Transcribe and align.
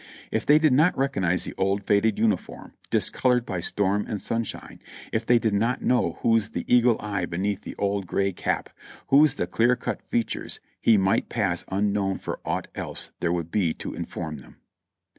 If 0.31 0.47
they 0.47 0.57
did 0.57 0.73
not 0.73 0.97
recognize 0.97 1.43
the 1.43 1.53
old 1.59 1.83
faded 1.83 2.17
uniform 2.17 2.73
discolored 2.89 3.45
by 3.45 3.59
storm 3.59 4.07
and 4.07 4.19
sunshine, 4.19 4.79
if 5.11 5.27
they 5.27 5.37
did 5.37 5.53
not 5.53 5.83
know 5.83 6.17
whose 6.23 6.49
the 6.49 6.65
eagle 6.67 6.97
eye 6.99 7.27
beneath 7.27 7.61
the 7.61 7.75
old 7.75 8.07
gray 8.07 8.31
cap, 8.33 8.71
whose 9.09 9.35
the 9.35 9.45
clear 9.45 9.75
cut 9.75 10.01
features, 10.01 10.59
he 10.81 10.97
might 10.97 11.29
pass 11.29 11.63
unknown 11.67 12.17
for 12.17 12.39
aught 12.43 12.67
else 12.73 13.11
there 13.19 13.31
would 13.31 13.51
be 13.51 13.75
to 13.75 13.93
inform 13.93 14.37
them. 14.37 14.57